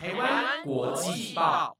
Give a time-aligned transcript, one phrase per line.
[0.00, 1.76] 台湾国际报。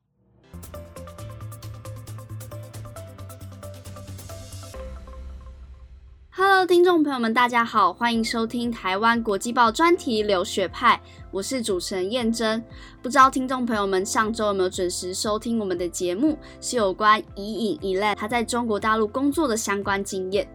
[6.30, 11.00] Hello，听众朋友们，大家好，欢迎收听台湾国际报专题留学派，
[11.30, 12.60] 我是主持人燕珍。
[13.00, 20.48] 不知道听众朋友们上周有没有准时收听我们的节目，是有关怡颖怡兰她在中国大陆工作的相关经验。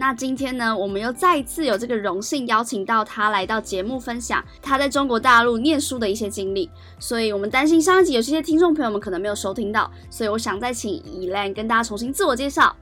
[0.00, 6.70] 那今天呢，我们又再一次有这个荣幸邀请到他来到节目分享他在中国大陆念书的一些经历。
[6.98, 12.74] 所以我们担心上一集有些听众朋友们可能没有收听到，所以我想再请 Elaine 跟大家重新自我介绍。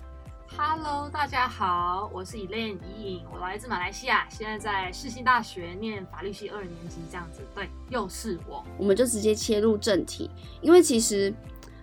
[0.57, 7.41] Hello，大家好，我是 Elaine 怡颖，我来自马来西亚，现在在世新大学念法律系二年级，这样子。
[7.53, 8.65] 对，又是我。
[8.79, 10.31] 我们就直接切入正题，
[10.61, 11.35] 因为其实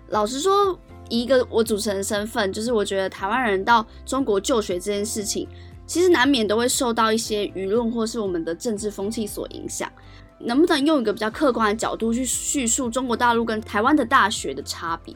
[0.08, 5.48] 老实说，一个我主持人身份，就是我觉得台湾人到中国就学这件事情，
[5.86, 9.92] 其实难免都会受到一些舆论或是我们的政治风气所影响。
[10.38, 15.16] 能不能用一个比较客观的角度去叙述中国大陆跟台湾的大学的差别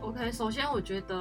[0.00, 1.16] ？OK，首先我觉得，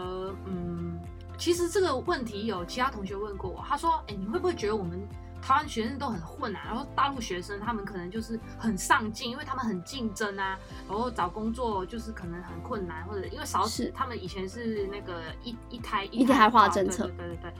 [0.45, 0.99] 嗯，
[1.37, 4.99] 其实这个问题有其他同学问过我，他说，哎，你会不会觉得我们
[5.41, 6.61] 台湾学生都很混啊？
[6.65, 10.57] 然后大陆学生他们可能就是很上进，因为他们很竞争啊，
[10.87, 17.53] 然后找工作就是可能很困难，或者因为少子，他们以前是那个一一胎一胎化化政策对对对对对。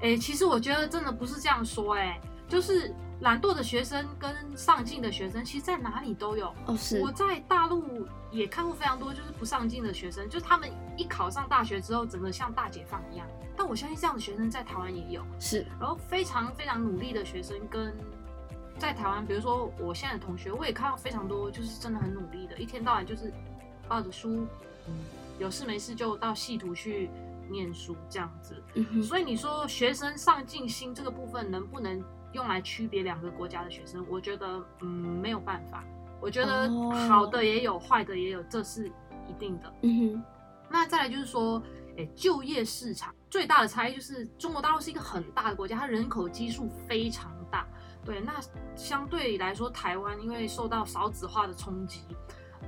[0.00, 6.52] 哎，其实我觉得真的不是这样说，哎，就是懒惰的学生跟上进的学生，其实在哪里都有。
[6.66, 13.26] 哦，是我在大陆也看过非常多，就是不上进的学生，就是他们一考上大学之后，整个像大解放一样。
[13.56, 17.94] 但我相信这样的学生在台湾也有，是，然后非常非常努力的学生跟
[18.78, 23.32] 在台湾，比如说我现在的同学，我也看到非常多，就是真的很努力的，一天到晚就是
[23.86, 24.44] 抱着书，
[24.88, 24.94] 嗯，
[25.38, 27.08] 有事没事就到系图去
[27.48, 28.60] 念书这样子。
[28.74, 32.02] 嗯，所以你说学生上进心这个部分能不能
[32.34, 34.04] 用来区别两个国家的学生？
[34.10, 35.82] 我觉得嗯没有办法。
[36.20, 38.86] 我觉得哦好的也有，坏的也有，这是
[39.28, 39.72] 一定的。
[39.82, 40.22] 嗯哼，
[40.70, 41.62] 那再来就是说，
[41.96, 47.66] 诶，就业市场最大的差异就是中国大陆是一个很大的国家，它人口基数非常大。
[48.04, 48.34] 对，那
[48.74, 52.00] 相对来说，台湾因为受到少子化的冲击，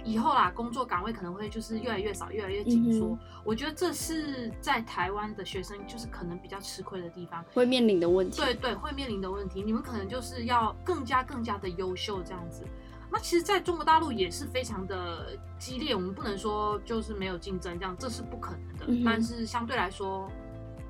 [0.06, 3.08] 以后啦，工作岗位可能会就是越来越少，越来越紧缩。
[3.08, 7.44] 嗯我觉得这是在台湾的学生就是可能比较吃亏的地方。
[7.54, 8.40] 会面临的问题。
[8.40, 12.64] 对对，会面临的问题，你们可能就是要更加更加的优秀这样子。
[13.08, 18.86] 那其实，在中国大陆也是非常的激烈，我们不能说就是没有竞争，这样这是不可能的。
[18.88, 20.28] 嗯但是相对来说，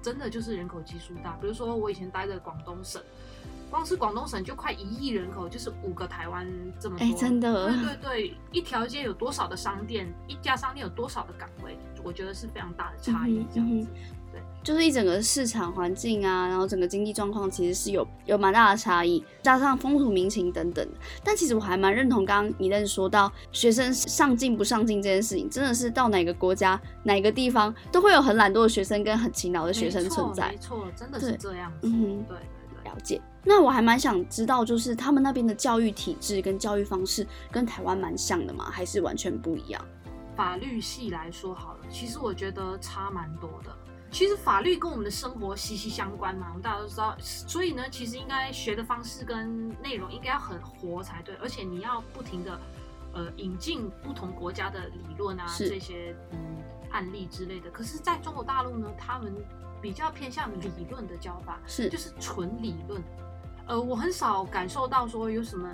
[0.01, 1.37] 真的就是人口基数大。
[1.41, 3.03] 比如说我以前待的广东省，
[3.71, 6.47] 光是广东省就快一亿人口，就是五个台湾
[6.79, 7.05] 这么多。
[7.05, 13.89] 哎真的对对对，一条街有多少的商店，一家商店有多少的岗位，我觉得是非常大的差异这样子。
[14.63, 20.87] 就是一整个市场环境啊，然后整个经济状况其实是有有蛮大的差异，加上风土民情等等。
[21.25, 30.57] 但其实我还蛮认同刚刚你认说到学生上进不上进这件事情，真的是到哪个国家哪个地方都会有很懒惰的学生跟很勤劳的学生存在没。
[30.59, 31.87] 错，真的是这样子。
[31.87, 32.93] 嗯哼，对对对。
[32.93, 33.23] 了解。
[33.49, 38.69] 那我还蛮想知道，就是他们那边的教育体制跟教育方式跟台湾蛮像的吗？
[38.71, 39.83] 还是完全不一样？
[40.35, 43.75] 法律系来说好了，其实我觉得差蛮多的。
[44.11, 52.61] 其实法律跟我们的生活息息相关嘛，我们大家都知道，所以呢，其实应该学的方式跟内容应该要很活才对，而且你要不停的
[53.13, 56.39] 呃引进不同国家的理论啊，这些嗯
[56.91, 57.71] 案例之类的。
[57.71, 59.35] 可是在中国大陆呢，他们
[59.81, 63.03] 比较偏向理论的教法，是就是纯理论。
[63.67, 65.69] 呃，我很少感受到说有什么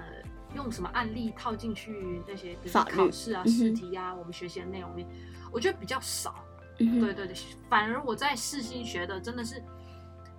[0.54, 5.08] 用什么案例套进去那些，比如说考试啊、试题啊，我们学习的内容里面，
[5.52, 6.34] 我觉得比较少。
[6.78, 7.36] 嗯对对对，
[7.68, 9.62] 反而我在世新学的真的是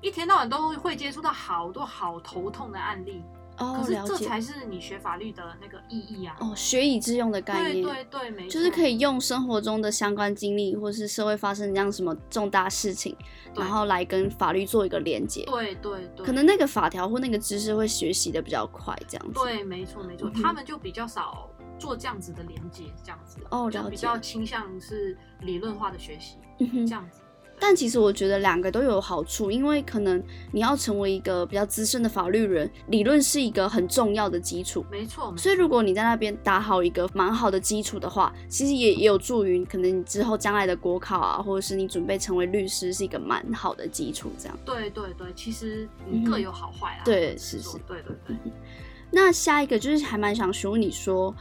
[0.02, 3.24] 一天到晚都会接触到好多好头痛的案例，
[3.58, 3.84] 哦。
[3.88, 6.36] 这才是你学法律的那个意义啊。
[6.40, 7.84] 哦，学以致用的概念。
[7.84, 13.16] 对对，没错，就是可以用生活中的相关经历，或是社会发生这样什么重大事情，
[13.56, 15.44] 然后来跟法律做一个连接。
[15.46, 19.34] 对对对，可能那个法条或那个知识会学习的比较快，这样子。
[19.34, 21.50] 对，没错没错，他们就比较少
[21.80, 27.20] 做这样子的连接，这样子就比哦了解较倾向是理论化的学习，这样子。
[27.60, 30.22] 但其实我觉得两个都有好处，因为可能
[30.52, 34.86] 你要成为一个比较资深的法律人，理论是一个很重要的基础。
[34.92, 44.30] 没错，所以如果你在那边打好一个蛮好的基础的话，其实也也有助于可能你之后将来的国考啊，或者是你准备成为律师是一个蛮好的基础。
[44.38, 44.60] 这样。
[44.66, 45.88] 对对对，其实
[46.30, 47.02] 各有好坏啦。
[47.06, 48.36] 对是是说对对对。
[49.10, 51.34] 那下一个就是还蛮想询问你说，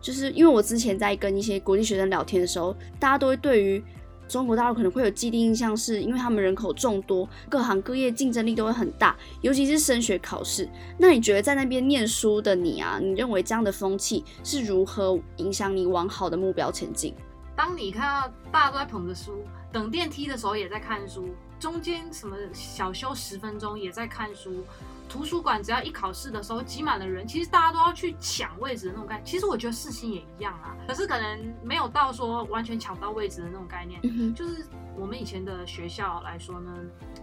[0.00, 3.82] 就是因为我之前在跟一些国际学生聊天的时候，大家都会对于
[4.28, 10.68] 中国大陆可能会有既定印象，是因为他们人口众多，各行各业竞争力都会很大，尤其是升学考试。
[10.98, 17.14] 那你觉得在那边念书的你啊，你认为这样的风气是如何影响你往好的目标前进？
[17.56, 19.42] 当你看到大家都在捧着书，
[19.72, 24.64] 等电梯的时候也在看书，中间什么小休十分钟也在看书。
[25.08, 29.24] 图书馆只要一考试的时候挤满了人，其实大家都要去抢位置的那种概念。
[29.24, 34.02] 其实我觉得事情也一样啊，可是可能没有到说完全抢到位置的那种概念。
[34.34, 36.70] 就是我们以前的学校来说呢，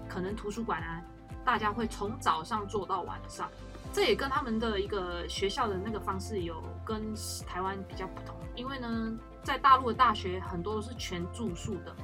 [0.09, 0.99] 可能图书馆啊，
[1.45, 3.47] 大家会从早上坐到晚上，
[3.93, 7.13] 这也跟他们的一个学校的那个方式有跟
[7.45, 8.35] 台湾比较不同。
[8.55, 11.95] 因为呢，在大陆的大学很多都是全住宿的。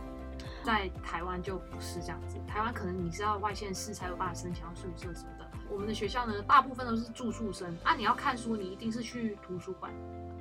[0.64, 5.48] 在台湾就不是这样子，台湾可能你是要外县市才有办法申请到宿舍什么的。
[5.70, 7.96] 我们的学校呢，大部分都是住宿生啊。
[7.96, 9.92] 你要看书，你一定是去图书馆。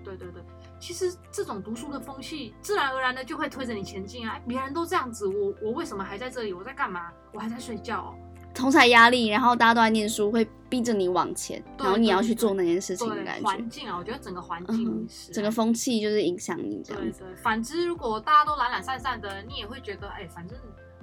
[0.03, 0.43] 对对对，
[0.81, 4.41] 其实这种读书的风气，自然而然的就会推着你前进啊。
[4.49, 6.53] 别人都这样子，我我为什么还在这里？
[6.53, 7.13] 我在干嘛？
[7.33, 8.17] 我还在睡觉。
[8.55, 13.47] 同才压力，然后大家都在念书，会逼着你往前，然后你要去做那件事情的感觉。
[13.47, 17.03] 环境啊，我觉得整个环境，整个风气就是影响你这样。
[17.03, 17.35] 对对。
[17.43, 20.59] 反之，如果大家都懒懒散散的，你也会觉得，哎，反正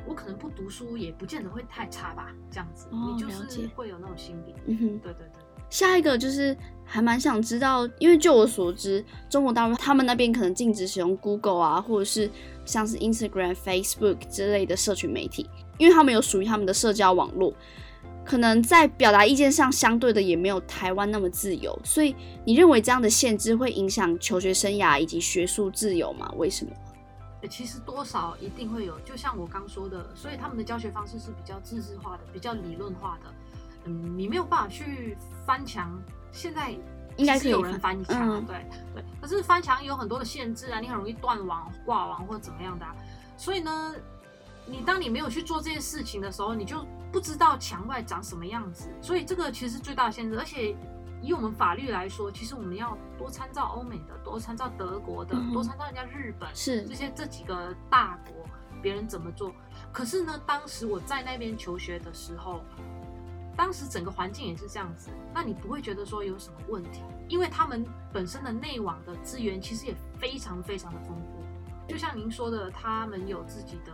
[0.05, 2.87] 我可能不读书，也不见得会太差吧，这样子。
[2.91, 4.53] 哦，你就是会有那种心理。
[4.65, 4.99] 嗯哼。
[4.99, 5.43] 对对对。
[5.69, 6.55] 下一个就是
[6.85, 12.31] 还蛮想知道，因为就我所知，中国大陆他们那边可能禁止使用 Google 啊，或者是
[12.63, 15.49] 像是 Instagram、Facebook 之类的社群媒体。
[15.77, 17.53] 因为他们有属于他们的社交网络，
[18.25, 26.29] 可能在表达意见上相对的也没有台湾那么自由，所以你认为这样的限制会影响求学生涯以及学术自由吗？
[26.35, 26.71] 为什么？
[27.49, 33.33] 其实多少一定会有，就像我刚说的，所以他们的教学方式是比较自制化的，比较理论化的。
[33.85, 35.15] 嗯，你没有办法去
[35.45, 35.97] 翻墙，
[36.33, 36.75] 现在
[37.15, 38.55] 应该是有人翻墙，对
[38.93, 39.03] 对。
[39.21, 42.85] 可是翻墙有很多的限制啊，你很容易断网、挂网或者怎么样的，
[43.37, 43.95] 所以呢。
[44.69, 50.37] 你当你没有去做这件事情的时候，你就不知道墙外长什么样子，所以这个其实是最大的限制。
[50.37, 50.75] 而且
[51.21, 58.45] 以我们法律来说，其实我们要多参照欧美的，多参照德国的，多参照人家日本是这些这几个大国
[58.81, 59.53] 别人怎么做。
[59.93, 62.61] 可是呢，当时我在那边求学的时候，
[63.55, 71.41] 当时整个环境也是这样子，那你不会觉得说有什么问题，因为他们本身的内网的资源其实也非常非常的丰富。
[71.87, 73.93] 就像您说的，他们有自己的。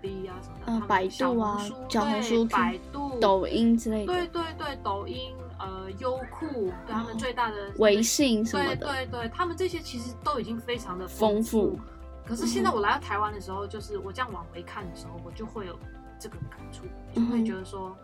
[0.00, 1.58] B 啊什么的，百度啊，
[1.88, 4.12] 小红书、百度、抖音之类的。
[4.12, 6.46] 对对对，抖音、呃，优酷，
[6.86, 8.76] 对他们最大的微信什么的。
[8.76, 11.78] 对对对，他们这些其实都已经非常的丰富。
[12.24, 15.78] 可是现在我来到台湾的时候，就是我这样往回看的时候，我就会有
[16.18, 17.96] 这个感触，就会觉得说，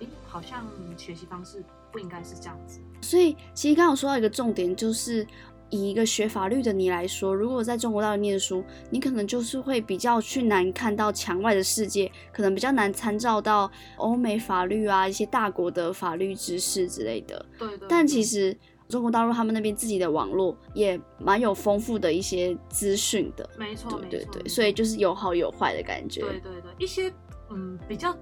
[0.00, 0.64] 哎，好像
[0.96, 2.80] 学习方式不应该是这样子。
[3.00, 5.26] 所以，其实刚刚说到一个重点，就是。
[5.72, 17.44] 以一个学法律的你来说，如果在中国大陆念书，你可能就是会比较去难看到墙外的世界，可能比较难参照到欧美法律啊，一些大国的法律知识之类的。
[17.58, 17.88] 对对。
[17.88, 18.54] 但其实
[18.86, 23.48] 中国大陆他们那边自己的网络也蛮有丰富的一些资讯的。
[23.58, 26.20] 没错，对对对，所以就是有好有坏的感觉。
[26.20, 27.10] 对对对，一些
[27.50, 28.14] 嗯比较。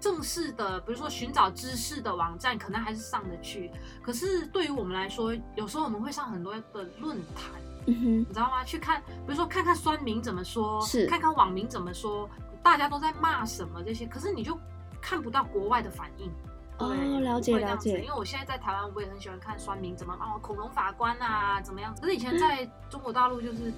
[0.00, 3.70] 正式的，比如说寻找知识的网站，可能还是上得去。
[4.02, 8.64] 可是对于我们来说，有时候我们会上很多的论坛，你知道吗？
[8.64, 12.28] 去看，比如说看看酸民怎么说，是看看网民怎么说，
[12.62, 14.06] 大家都在骂什么这些。
[14.06, 14.58] 可是你就
[15.00, 16.30] 看不到国外的反应。
[16.78, 18.00] 哦，了解了解。
[18.00, 21.94] 因为我现在在台湾，我也很喜欢看酸民怎么哦，恐龙法官啊，怎么样？
[22.00, 23.72] 可是以前在 中国大陆就是。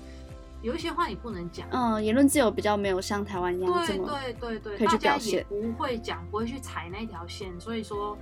[0.63, 8.17] 有一些话你不能讲，嗯，言论自由比较没有像台湾一样这么对对对，可以去表现，不会讲，不会去踩那条线，所以说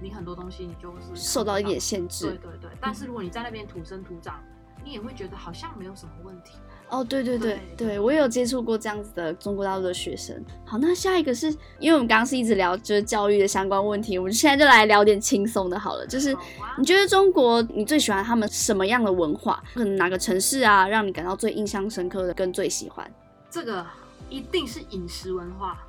[0.00, 2.26] 你很多东西你就是受到一点限制。
[2.26, 4.42] 对对对，但是如果你在那边土生土长，
[4.86, 6.52] 你也会觉得好像没有什么问题。
[6.88, 10.40] 哦，对对对对，我也有接触过这样子的中国大陆的学生。
[10.64, 11.50] 好，那下一个是
[11.80, 16.06] 因为我们刚刚是一直聊就是教育的相关问题，我们现在就来聊点轻松的，好了。
[16.06, 16.32] 就是
[16.78, 19.60] 你觉得中国你最喜欢他们什么样的文化？
[19.74, 23.10] 可能哪个城市啊，让你感到最印象深刻的，跟最喜欢？
[23.50, 23.84] 这个
[24.30, 25.84] 一定是饮食文化。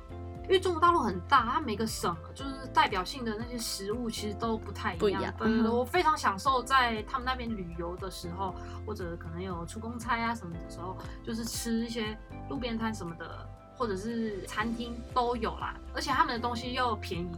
[0.48, 5.22] 因为中国大陆很大，它每个省就是代表性的那些食物其实都不太一样。
[5.40, 8.54] 嗯，我非常享受在他们那边旅游的时候，
[8.86, 12.16] 或者可能有出公差啊什么的时候，就是吃一些
[12.48, 15.74] 路边摊什么的，或者是餐厅都有啦。
[15.94, 17.28] 而且他们的东西又便宜，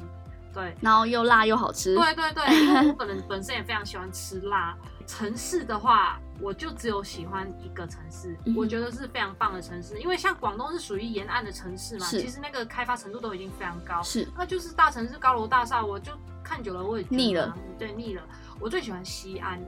[0.55, 1.97] 对，然后又辣又好吃。
[1.97, 4.77] 对对对，因为我本人 本身也非常喜欢吃辣。
[5.11, 6.21] 城市的话。
[6.43, 16.13] 我就只有喜欢一个城市，我觉得是非常棒的城市，因为像广东是属于沿岸的城市嘛，其实那个开发程度都已经非常高，是，那就是大城市高楼大厦，我就
[16.43, 18.27] 看久了我也腻了，对，腻了。
[18.59, 19.61] 我最喜欢西安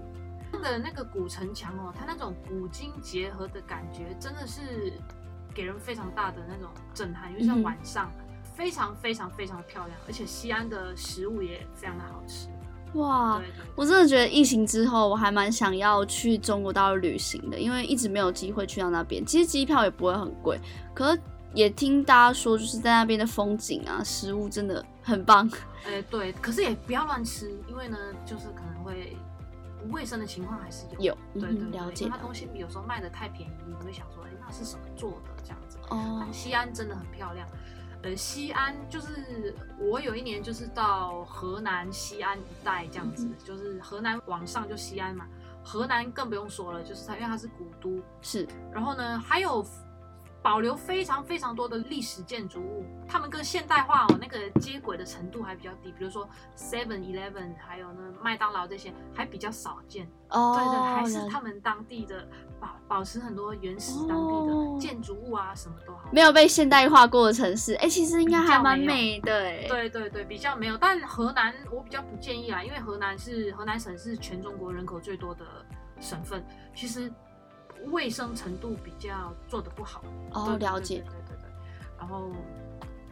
[0.62, 4.94] 的那个古城墙哦，它那种古今结合的感觉真的是
[5.54, 8.10] 给人非常大的那种震撼，因为像晚上
[8.54, 12.48] 非常非常非常的漂亮，而且西安的食物也非常的好吃。
[12.94, 19.24] 哇对，对我真的觉得疫情之后，我还蛮想要去中国大陆旅行的，因为一直没有机会去到那边。
[19.24, 20.60] 其实机票也不会很贵，
[20.94, 21.20] 可是
[21.54, 25.50] 也听大家说，就是在那边的风景啊、食物真的很棒。
[25.86, 29.16] 哎、 对，可是也不要乱吃，因为呢，就是可能会
[29.82, 31.00] 不卫生的情况还是有。
[31.00, 35.78] 有，对对了解因为它东西有时候卖的太便宜，你会想说，哎、那是什么做的这样子？
[35.88, 37.46] 哦但，西安真的很漂亮。
[38.02, 45.26] 呃，西安就是我有一年就是到河南西安一带这样子，嗯就是河南往上就西安嘛，
[45.62, 48.46] 河南更不用说了，就是它因为它是古都，是。
[48.72, 49.64] 然后呢还有
[50.42, 62.26] 保留非常非常多的历史建筑物，他们跟现代化哦那个接轨的程度还比较低，比如说 Seven Eleven 还有呢麦当劳这些还比较少见，哦，对对，还是他们当地的
[62.58, 64.51] 保保持很多原始当地哦的
[64.92, 66.10] 建筑物啊，什么都好。
[66.12, 69.64] 没有被现代化过的城市，哎、其实应该还蛮美的哎。
[69.66, 75.46] 对对对，比较没有，但河南我比较不建议啦，因为河南是河南省是全中国人口最多的
[75.98, 76.44] 省份，
[76.74, 77.10] 其实
[77.86, 80.04] 卫生程度比较做的不好。
[80.32, 81.04] 哦，对对了解对。
[81.04, 81.50] 对对对对。
[81.98, 82.30] 然后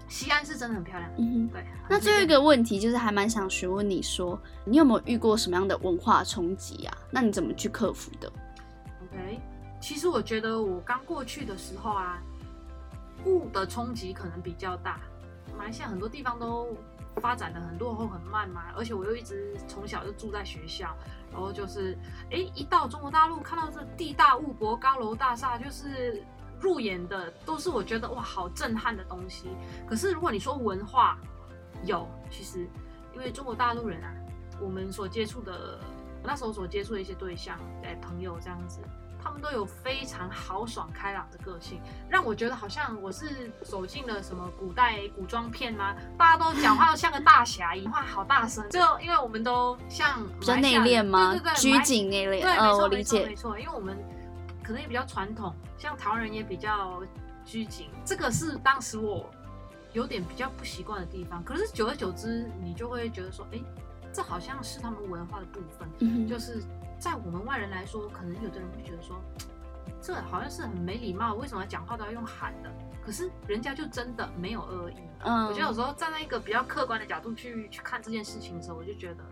[0.07, 1.49] 西安是真的很漂亮，嗯哼。
[1.49, 1.65] 对。
[1.89, 6.95] 那最后一个问题就是，还蛮想询问你说，你有没有遇过什么样的文化冲击啊？
[7.11, 8.31] 那你怎么去克服的
[9.03, 9.41] ？OK，
[9.81, 12.23] 其实我觉得我刚过去的时候啊，
[13.25, 15.00] 物的冲击可能比较大。
[15.59, 16.69] 马来西亚很多地方都
[17.17, 20.95] 发展的很落后很慢嘛，而且我又一直从小就住在学校，
[21.33, 21.99] 然后就是，
[22.31, 26.23] 哎，一到中国大陆看到这地大物博、高楼大厦，就是
[26.61, 29.49] 入眼的都是我觉得哇好震撼的东西。
[29.88, 31.19] 可是如果你说文化，
[31.85, 32.69] 有其实
[33.14, 34.14] 因为中国大陆人啊，
[34.61, 35.81] 我们所接触的，
[36.23, 38.81] 那时候所接触的一些对象，哎，朋友这样子，
[39.23, 51.33] 他们都有非常豪爽开朗的个性，让我觉得好像我是走进了什么古代古装片啊，大家都讲话都像个大侠一样，话好大声，就因为我们都像比较内敛吗？
[51.33, 52.41] 对对对，拘谨内敛。
[52.43, 53.57] 对，呃，没错，我理解没错没。
[53.57, 53.97] 错，因为我们
[54.62, 57.03] 可能也比较传统，像台湾人也比较
[57.45, 59.29] 拘谨，这个是当时我
[59.93, 61.43] 有点比较不习惯的地方。
[61.45, 63.59] 可是久而久之，你就会觉得说，哎，
[64.12, 65.89] 这好像是他们文化的部分。
[65.99, 66.62] 嗯，就是
[67.00, 69.19] 在我们外人来说，可能有的人会觉得说，
[70.02, 72.71] 这好像是很没礼貌，为什么讲话都要用喊的？
[73.02, 74.97] 可是人家就真的没有恶意。
[75.25, 79.25] 嗯，我觉得有时候站在一个比较客观的角度去去看这件事情的时候，我就觉得，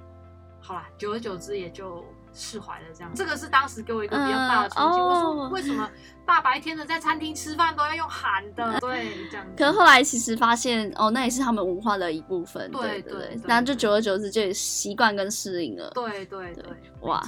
[0.60, 2.84] 好啦，久而久之也就释怀了。
[2.94, 4.98] 这样，这个是当时给我一个比较大的冲击。
[4.98, 5.88] 嗯我哦说为什么
[6.26, 8.76] 大白天的在餐厅吃饭都要用喊的？
[8.80, 9.46] 对，这样。
[9.56, 12.70] 可是后来其实发现，哦，那也是他们文化的一部分。
[12.70, 15.90] 对对然后就久而久之就也习惯跟适应了。
[15.94, 16.64] 对对对，
[17.00, 17.22] 哇，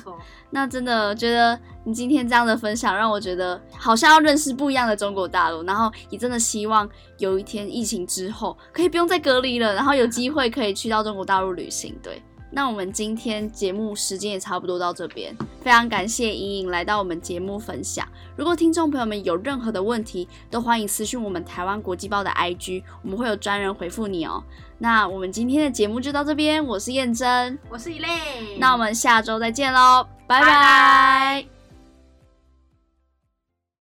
[0.50, 11.99] 那真的觉得你今天这样的分享，让我觉得好像要认识不一样的中国大陆，然后也真的希望有一天疫情之后可以不用再隔离了，然后有机 会可以去到中国大陆旅行。
[12.02, 18.07] 对，那我们今天节目时间也差不多到这边，非常感谢莹莹来到我们节目分享。
[18.37, 24.42] 如果听众朋友们有任何的问题，都欢迎私讯我们台湾国际报的 IG，我们会有专人回复你哦。
[24.78, 28.09] 那我们今天的节目就到这边，我是燕珍，我是一类。
[28.59, 31.60] 那我们下周再见喽，拜拜拜